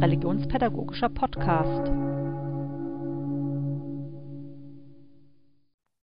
[0.00, 1.92] religionspädagogischer Podcast.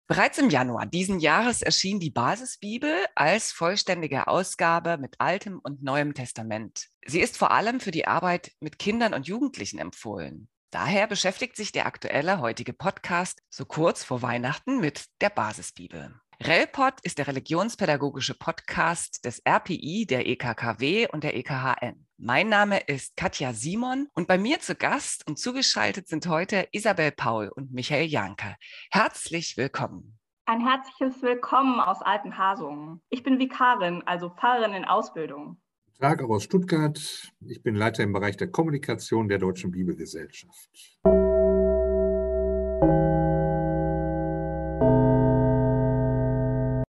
[0.07, 6.13] Bereits im Januar diesen Jahres erschien die Basisbibel als vollständige Ausgabe mit Altem und Neuem
[6.13, 6.87] Testament.
[7.05, 10.47] Sie ist vor allem für die Arbeit mit Kindern und Jugendlichen empfohlen.
[10.69, 16.13] Daher beschäftigt sich der aktuelle heutige Podcast so kurz vor Weihnachten mit der Basisbibel.
[16.43, 22.06] RELPOD ist der religionspädagogische Podcast des RPI, der EKKW und der EKHN.
[22.19, 27.11] Mein Name ist Katja Simon und bei mir zu Gast und zugeschaltet sind heute Isabel
[27.11, 28.55] Paul und Michael Janke.
[28.89, 30.17] Herzlich willkommen.
[30.45, 33.01] Ein herzliches Willkommen aus Altenhasungen.
[33.09, 35.61] Ich bin Vikarin, also Pfarrerin in Ausbildung.
[35.99, 36.99] Tag auch aus Stuttgart.
[37.45, 40.71] Ich bin Leiter im Bereich der Kommunikation der Deutschen Bibelgesellschaft.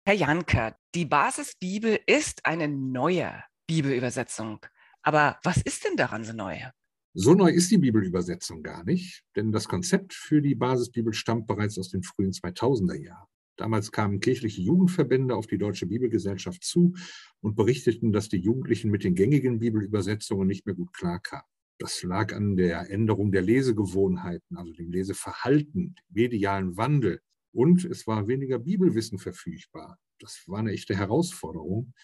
[0.04, 4.60] Herr Janke, die Basisbibel ist eine neue Bibelübersetzung.
[5.06, 6.58] Aber was ist denn daran so neu?
[7.14, 11.78] So neu ist die Bibelübersetzung gar nicht, denn das Konzept für die Basisbibel stammt bereits
[11.78, 13.28] aus den frühen 2000er Jahren.
[13.56, 16.94] Damals kamen kirchliche Jugendverbände auf die Deutsche Bibelgesellschaft zu
[17.40, 21.46] und berichteten, dass die Jugendlichen mit den gängigen Bibelübersetzungen nicht mehr gut klarkamen.
[21.78, 27.20] Das lag an der Änderung der Lesegewohnheiten, also dem Leseverhalten, dem medialen Wandel,
[27.52, 29.98] und es war weniger Bibelwissen verfügbar.
[30.18, 31.94] Das war eine echte Herausforderung.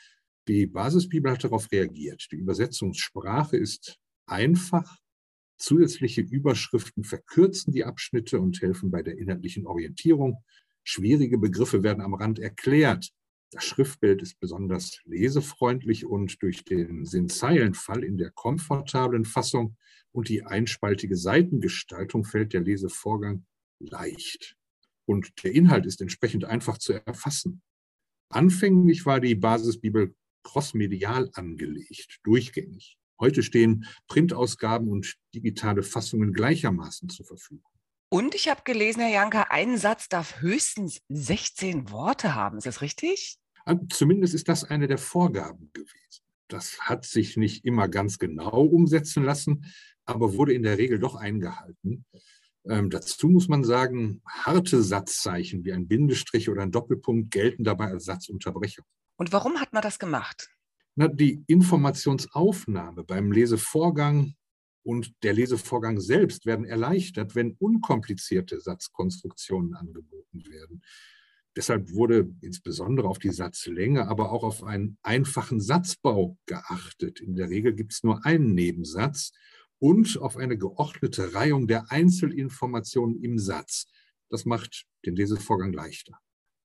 [0.48, 2.26] Die Basisbibel hat darauf reagiert.
[2.32, 4.98] Die Übersetzungssprache ist einfach.
[5.56, 10.42] Zusätzliche Überschriften verkürzen die Abschnitte und helfen bei der inhaltlichen Orientierung.
[10.82, 13.12] Schwierige Begriffe werden am Rand erklärt.
[13.52, 19.76] Das Schriftbild ist besonders lesefreundlich und durch den Sinnzeilenfall in der komfortablen Fassung
[20.10, 23.44] und die einspaltige Seitengestaltung fällt der Lesevorgang
[23.78, 24.56] leicht
[25.04, 27.62] und der Inhalt ist entsprechend einfach zu erfassen.
[28.30, 32.96] Anfänglich war die Basisbibel crossmedial angelegt, durchgängig.
[33.20, 37.70] Heute stehen Printausgaben und digitale Fassungen gleichermaßen zur Verfügung.
[38.08, 42.58] Und ich habe gelesen, Herr Janka, ein Satz darf höchstens 16 Worte haben.
[42.58, 43.38] Ist das richtig?
[43.90, 46.22] Zumindest ist das eine der Vorgaben gewesen.
[46.48, 49.64] Das hat sich nicht immer ganz genau umsetzen lassen,
[50.04, 52.04] aber wurde in der Regel doch eingehalten.
[52.64, 57.86] Ähm, dazu muss man sagen, harte Satzzeichen wie ein Bindestrich oder ein Doppelpunkt gelten dabei
[57.86, 58.84] als Satzunterbrechung.
[59.22, 60.50] Und warum hat man das gemacht?
[60.96, 64.34] Na, die Informationsaufnahme beim Lesevorgang
[64.82, 70.82] und der Lesevorgang selbst werden erleichtert, wenn unkomplizierte Satzkonstruktionen angeboten werden.
[71.54, 77.20] Deshalb wurde insbesondere auf die Satzlänge, aber auch auf einen einfachen Satzbau geachtet.
[77.20, 79.30] In der Regel gibt es nur einen Nebensatz
[79.78, 83.86] und auf eine geordnete Reihung der Einzelinformationen im Satz.
[84.30, 86.18] Das macht den Lesevorgang leichter.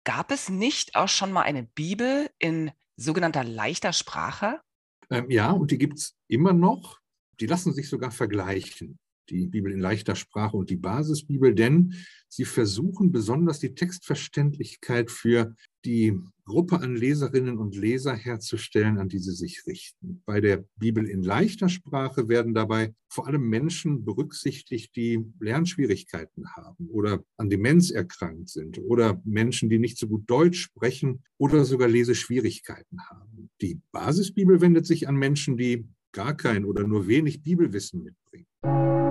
[0.07, 4.61] Gab es nicht auch schon mal eine Bibel in sogenannter leichter Sprache?
[5.09, 7.01] Ähm, ja, und die gibt es immer noch.
[7.41, 8.99] Die lassen sich sogar vergleichen
[9.29, 11.93] die Bibel in leichter Sprache und die Basisbibel, denn
[12.27, 15.55] sie versuchen besonders die Textverständlichkeit für
[15.85, 20.21] die Gruppe an Leserinnen und Leser herzustellen, an die sie sich richten.
[20.25, 26.89] Bei der Bibel in leichter Sprache werden dabei vor allem Menschen berücksichtigt, die Lernschwierigkeiten haben
[26.89, 31.87] oder an Demenz erkrankt sind oder Menschen, die nicht so gut Deutsch sprechen oder sogar
[31.87, 33.49] Leseschwierigkeiten haben.
[33.61, 39.06] Die Basisbibel wendet sich an Menschen, die gar kein oder nur wenig Bibelwissen mitbringen.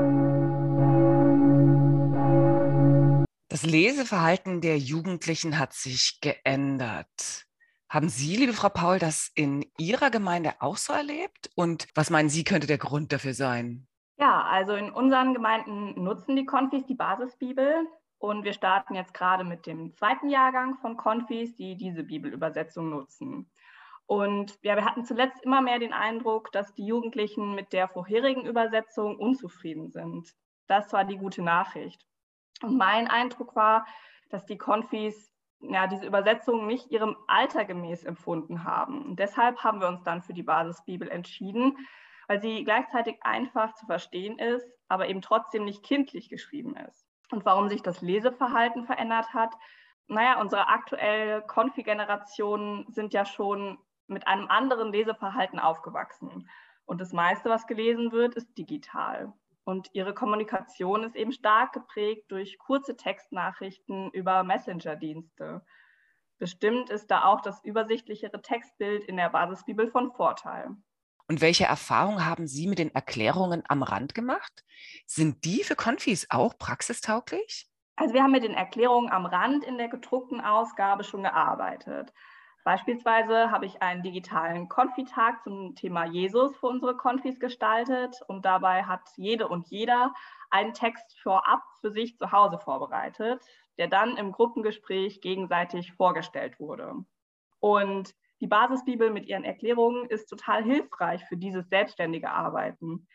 [3.56, 7.46] Das Leseverhalten der Jugendlichen hat sich geändert.
[7.88, 11.48] Haben Sie, liebe Frau Paul, das in Ihrer Gemeinde auch so erlebt?
[11.54, 13.86] Und was meinen Sie, könnte der Grund dafür sein?
[14.18, 19.42] Ja, also in unseren Gemeinden nutzen die Konfis die Basisbibel und wir starten jetzt gerade
[19.42, 23.50] mit dem zweiten Jahrgang von Konfis, die diese Bibelübersetzung nutzen.
[24.04, 28.44] Und ja, wir hatten zuletzt immer mehr den Eindruck, dass die Jugendlichen mit der vorherigen
[28.44, 30.34] Übersetzung unzufrieden sind.
[30.66, 32.06] Das war die gute Nachricht.
[32.62, 33.86] Und mein Eindruck war,
[34.30, 39.04] dass die Konfis ja, diese Übersetzung nicht ihrem Alter gemäß empfunden haben.
[39.04, 41.76] Und deshalb haben wir uns dann für die Basisbibel entschieden,
[42.28, 47.06] weil sie gleichzeitig einfach zu verstehen ist, aber eben trotzdem nicht kindlich geschrieben ist.
[47.30, 49.54] Und warum sich das Leseverhalten verändert hat?
[50.08, 56.48] Naja, unsere aktuelle Konfi-Generationen sind ja schon mit einem anderen Leseverhalten aufgewachsen.
[56.84, 59.32] Und das meiste, was gelesen wird, ist digital.
[59.66, 65.66] Und ihre Kommunikation ist eben stark geprägt durch kurze Textnachrichten über Messenger-Dienste.
[66.38, 70.68] Bestimmt ist da auch das übersichtlichere Textbild in der Basisbibel von Vorteil.
[71.26, 74.64] Und welche Erfahrungen haben Sie mit den Erklärungen am Rand gemacht?
[75.04, 77.66] Sind die für Konfis auch praxistauglich?
[77.96, 82.12] Also wir haben mit den Erklärungen am Rand in der gedruckten Ausgabe schon gearbeitet.
[82.66, 88.82] Beispielsweise habe ich einen digitalen Konfitag zum Thema Jesus für unsere Konfis gestaltet und dabei
[88.82, 90.12] hat jede und jeder
[90.50, 93.40] einen Text vorab für sich zu Hause vorbereitet,
[93.78, 96.94] der dann im Gruppengespräch gegenseitig vorgestellt wurde.
[97.60, 103.06] Und die Basisbibel mit ihren Erklärungen ist total hilfreich für dieses selbstständige Arbeiten.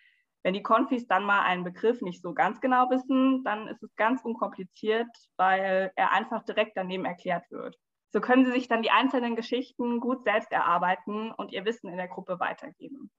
[0.44, 3.94] Wenn die Konfis dann mal einen Begriff nicht so ganz genau wissen, dann ist es
[3.98, 7.78] ganz unkompliziert, weil er einfach direkt daneben erklärt wird.
[8.14, 11.98] So können Sie sich dann die einzelnen Geschichten gut selbst erarbeiten und Ihr Wissen in
[11.98, 13.10] der Gruppe weitergeben.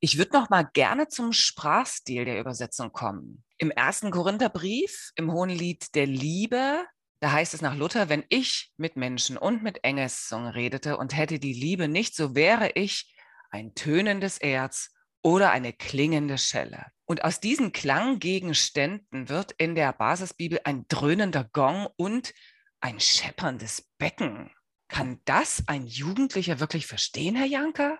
[0.00, 3.42] Ich würde noch mal gerne zum Sprachstil der Übersetzung kommen.
[3.56, 6.84] Im ersten Korintherbrief, im Hohen Lied der Liebe,
[7.20, 11.38] da heißt es nach Luther, wenn ich mit Menschen und mit Engelsungen redete und hätte
[11.38, 13.16] die Liebe nicht, so wäre ich
[13.50, 14.93] ein tönendes Erz
[15.24, 16.86] oder eine klingende Schelle.
[17.06, 22.32] Und aus diesen Klanggegenständen wird in der Basisbibel ein dröhnender Gong und
[22.80, 24.50] ein schepperndes Becken.
[24.88, 27.98] Kann das ein Jugendlicher wirklich verstehen, Herr Janker?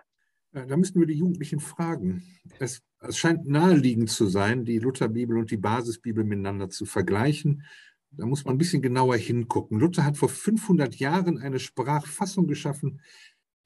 [0.51, 2.23] Da müssten wir die Jugendlichen fragen.
[2.59, 7.63] Es, es scheint naheliegend zu sein, die Lutherbibel und die Basisbibel miteinander zu vergleichen.
[8.11, 9.79] Da muss man ein bisschen genauer hingucken.
[9.79, 13.01] Luther hat vor 500 Jahren eine Sprachfassung geschaffen,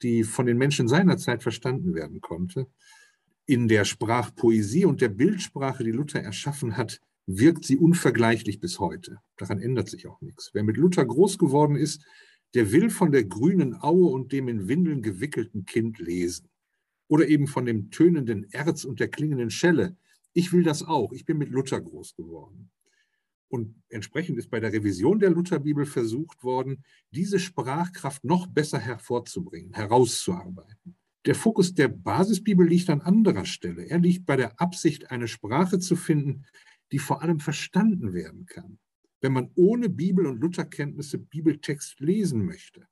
[0.02, 2.66] die von den Menschen seiner Zeit verstanden werden konnte
[3.50, 9.18] in der Sprachpoesie und der Bildsprache, die Luther erschaffen hat, wirkt sie unvergleichlich bis heute.
[9.36, 10.50] Daran ändert sich auch nichts.
[10.52, 12.04] Wer mit Luther groß geworden ist,
[12.54, 16.48] der will von der grünen Aue und dem in Windeln gewickelten Kind lesen.
[17.08, 19.96] Oder eben von dem tönenden Erz und der klingenden Schelle.
[20.32, 21.10] Ich will das auch.
[21.10, 22.70] Ich bin mit Luther groß geworden.
[23.48, 29.74] Und entsprechend ist bei der Revision der Lutherbibel versucht worden, diese Sprachkraft noch besser hervorzubringen,
[29.74, 30.99] herauszuarbeiten.
[31.26, 33.84] Der Fokus der Basisbibel liegt an anderer Stelle.
[33.84, 36.46] Er liegt bei der Absicht, eine Sprache zu finden,
[36.92, 38.78] die vor allem verstanden werden kann.
[39.20, 42.86] Wenn man ohne Bibel- und Lutherkenntnisse Bibeltext lesen möchte,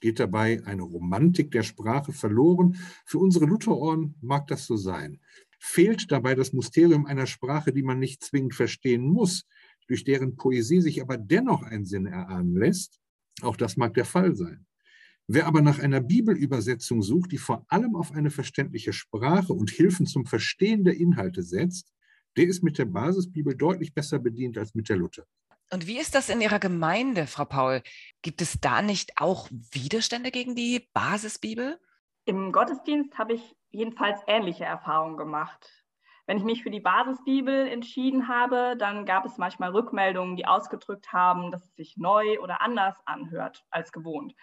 [0.00, 2.76] geht dabei eine Romantik der Sprache verloren.
[3.06, 5.20] Für unsere Lutherohren mag das so sein.
[5.60, 9.44] Fehlt dabei das Mysterium einer Sprache, die man nicht zwingend verstehen muss,
[9.86, 13.00] durch deren Poesie sich aber dennoch ein Sinn erahnen lässt,
[13.40, 14.67] auch das mag der Fall sein.
[15.30, 20.06] Wer aber nach einer Bibelübersetzung sucht, die vor allem auf eine verständliche Sprache und Hilfen
[20.06, 21.92] zum Verstehen der Inhalte setzt,
[22.38, 25.24] der ist mit der Basisbibel deutlich besser bedient als mit der Luther.
[25.70, 27.82] Und wie ist das in Ihrer Gemeinde, Frau Paul?
[28.22, 31.78] Gibt es da nicht auch Widerstände gegen die Basisbibel?
[32.24, 35.84] Im Gottesdienst habe ich jedenfalls ähnliche Erfahrungen gemacht.
[36.26, 41.12] Wenn ich mich für die Basisbibel entschieden habe, dann gab es manchmal Rückmeldungen, die ausgedrückt
[41.12, 44.34] haben, dass es sich neu oder anders anhört als gewohnt.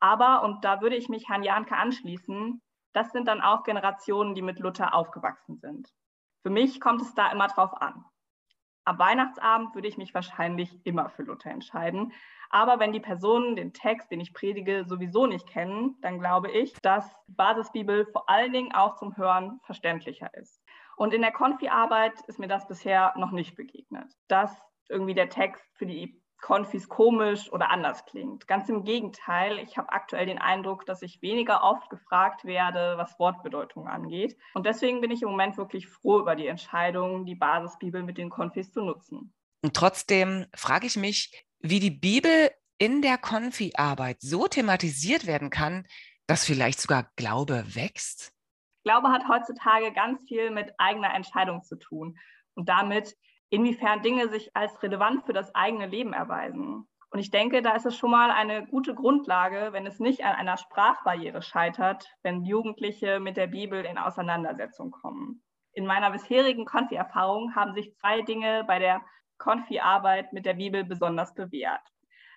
[0.00, 2.60] Aber, und da würde ich mich Herrn Janke anschließen,
[2.92, 5.88] das sind dann auch Generationen, die mit Luther aufgewachsen sind.
[6.42, 8.04] Für mich kommt es da immer drauf an.
[8.84, 12.12] Am Weihnachtsabend würde ich mich wahrscheinlich immer für Luther entscheiden.
[12.48, 16.72] Aber wenn die Personen den Text, den ich predige, sowieso nicht kennen, dann glaube ich,
[16.82, 20.60] dass die Basisbibel vor allen Dingen auch zum Hören verständlicher ist.
[20.96, 25.64] Und in der Konfi-Arbeit ist mir das bisher noch nicht begegnet, dass irgendwie der Text
[25.76, 28.46] für die Konfis komisch oder anders klingt.
[28.46, 33.18] Ganz im Gegenteil, ich habe aktuell den Eindruck, dass ich weniger oft gefragt werde, was
[33.18, 34.36] Wortbedeutung angeht.
[34.54, 38.30] Und deswegen bin ich im Moment wirklich froh über die Entscheidung, die Basisbibel mit den
[38.30, 39.32] Konfis zu nutzen.
[39.62, 45.86] Und trotzdem frage ich mich, wie die Bibel in der Konfi-Arbeit so thematisiert werden kann,
[46.26, 48.32] dass vielleicht sogar Glaube wächst.
[48.84, 52.18] Glaube hat heutzutage ganz viel mit eigener Entscheidung zu tun
[52.54, 53.16] und damit,
[53.50, 56.88] inwiefern Dinge sich als relevant für das eigene Leben erweisen.
[57.10, 60.36] Und ich denke, da ist es schon mal eine gute Grundlage, wenn es nicht an
[60.36, 65.42] einer Sprachbarriere scheitert, wenn Jugendliche mit der Bibel in Auseinandersetzung kommen.
[65.72, 69.02] In meiner bisherigen Konfi-Erfahrung haben sich zwei Dinge bei der
[69.38, 71.82] Konfi-Arbeit mit der Bibel besonders bewährt.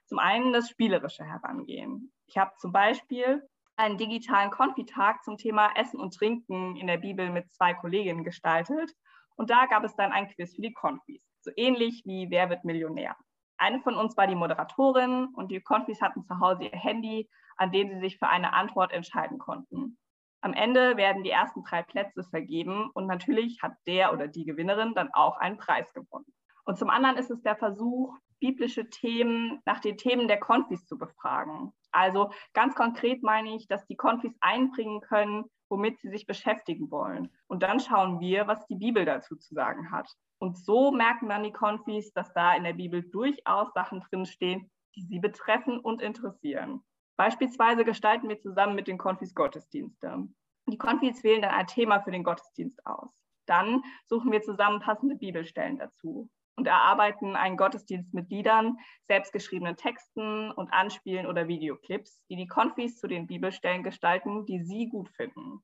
[0.06, 2.12] Zum einen das spielerische Herangehen.
[2.26, 7.30] Ich habe zum Beispiel einen digitalen Konfitag zum Thema Essen und Trinken in der Bibel
[7.30, 8.92] mit zwei Kolleginnen gestaltet
[9.36, 12.64] und da gab es dann ein Quiz für die Konfis, so ähnlich wie Wer wird
[12.64, 13.16] Millionär.
[13.58, 17.72] Eine von uns war die Moderatorin und die Konfis hatten zu Hause ihr Handy, an
[17.72, 19.98] dem sie sich für eine Antwort entscheiden konnten.
[20.42, 24.94] Am Ende werden die ersten drei Plätze vergeben und natürlich hat der oder die Gewinnerin
[24.94, 26.26] dann auch einen Preis gewonnen.
[26.66, 30.98] Und zum anderen ist es der Versuch, biblische Themen nach den Themen der Konfis zu
[30.98, 31.72] befragen.
[31.94, 37.32] Also ganz konkret meine ich, dass die Konfis einbringen können, womit sie sich beschäftigen wollen.
[37.48, 40.08] Und dann schauen wir, was die Bibel dazu zu sagen hat.
[40.38, 45.02] Und so merken dann die Konfis, dass da in der Bibel durchaus Sachen drinstehen, die
[45.02, 46.84] sie betreffen und interessieren.
[47.18, 50.28] Beispielsweise gestalten wir zusammen mit den Konfis Gottesdienste.
[50.68, 53.10] Die Konfis wählen dann ein Thema für den Gottesdienst aus.
[53.48, 56.30] Dann suchen wir zusammen passende Bibelstellen dazu.
[56.64, 58.78] Und erarbeiten einen Gottesdienst mit Liedern,
[59.10, 64.88] selbstgeschriebenen Texten und Anspielen oder Videoclips, die die Konfis zu den Bibelstellen gestalten, die sie
[64.88, 65.62] gut finden.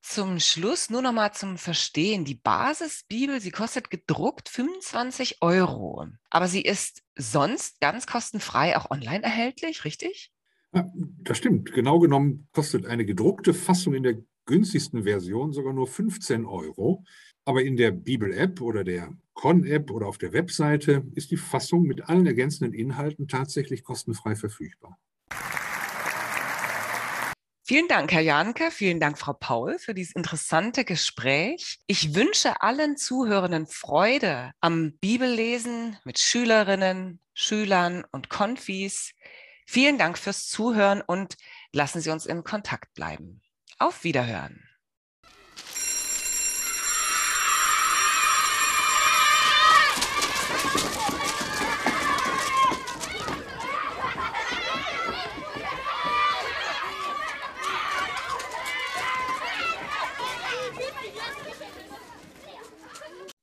[0.00, 2.24] Zum Schluss nur noch mal zum Verstehen.
[2.24, 9.24] Die Basisbibel, sie kostet gedruckt 25 Euro, aber sie ist sonst ganz kostenfrei auch online
[9.24, 10.32] erhältlich, richtig?
[10.72, 10.88] Ja,
[11.22, 11.72] das stimmt.
[11.72, 17.04] Genau genommen kostet eine gedruckte Fassung in der günstigsten Version sogar nur 15 Euro.
[17.44, 22.08] Aber in der Bibel-App oder der Con-App oder auf der Webseite ist die Fassung mit
[22.08, 24.98] allen ergänzenden Inhalten tatsächlich kostenfrei verfügbar.
[27.62, 28.70] Vielen Dank, Herr Janke.
[28.70, 31.78] Vielen Dank, Frau Paul, für dieses interessante Gespräch.
[31.86, 39.12] Ich wünsche allen Zuhörenden Freude am Bibellesen mit Schülerinnen, Schülern und Konfis.
[39.66, 41.36] Vielen Dank fürs Zuhören und
[41.74, 43.42] lassen Sie uns in Kontakt bleiben.
[43.80, 44.67] Auf Wiederhören.